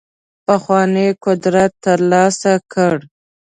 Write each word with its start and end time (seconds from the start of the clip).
پخوانی 0.45 1.07
قدرت 1.25 1.71
ترلاسه 1.85 2.53
کړ. 2.73 2.95